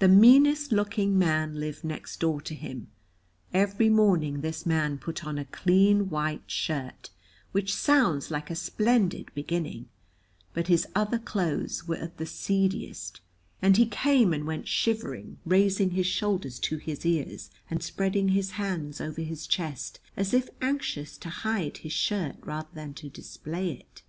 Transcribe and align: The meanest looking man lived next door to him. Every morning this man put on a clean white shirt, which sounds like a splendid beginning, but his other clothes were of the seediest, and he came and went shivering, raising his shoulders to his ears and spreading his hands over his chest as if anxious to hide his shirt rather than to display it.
The 0.00 0.08
meanest 0.08 0.72
looking 0.72 1.16
man 1.16 1.60
lived 1.60 1.84
next 1.84 2.18
door 2.18 2.40
to 2.40 2.52
him. 2.52 2.88
Every 3.54 3.88
morning 3.88 4.40
this 4.40 4.66
man 4.66 4.98
put 4.98 5.24
on 5.24 5.38
a 5.38 5.44
clean 5.44 6.10
white 6.10 6.50
shirt, 6.50 7.10
which 7.52 7.72
sounds 7.72 8.28
like 8.32 8.50
a 8.50 8.56
splendid 8.56 9.32
beginning, 9.36 9.88
but 10.52 10.66
his 10.66 10.88
other 10.96 11.20
clothes 11.20 11.86
were 11.86 11.94
of 11.94 12.16
the 12.16 12.26
seediest, 12.26 13.20
and 13.62 13.76
he 13.76 13.86
came 13.86 14.32
and 14.32 14.48
went 14.48 14.66
shivering, 14.66 15.38
raising 15.46 15.90
his 15.90 16.08
shoulders 16.08 16.58
to 16.58 16.78
his 16.78 17.06
ears 17.06 17.52
and 17.70 17.84
spreading 17.84 18.30
his 18.30 18.50
hands 18.58 19.00
over 19.00 19.22
his 19.22 19.46
chest 19.46 20.00
as 20.16 20.34
if 20.34 20.48
anxious 20.60 21.16
to 21.18 21.28
hide 21.28 21.76
his 21.76 21.92
shirt 21.92 22.34
rather 22.40 22.70
than 22.74 22.94
to 22.94 23.08
display 23.08 23.70
it. 23.74 24.02